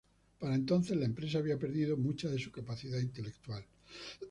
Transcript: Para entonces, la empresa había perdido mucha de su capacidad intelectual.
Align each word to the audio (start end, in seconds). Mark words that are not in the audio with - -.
Para 0.39 0.55
entonces, 0.55 0.97
la 0.97 1.05
empresa 1.05 1.37
había 1.37 1.59
perdido 1.59 1.95
mucha 1.95 2.27
de 2.27 2.39
su 2.39 2.51
capacidad 2.51 2.97
intelectual. 2.97 3.63